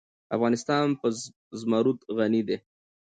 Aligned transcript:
افغانستان 0.35 0.85
په 0.99 1.07
زمرد 1.61 1.99
غني 2.17 2.41
دی. 2.47 2.57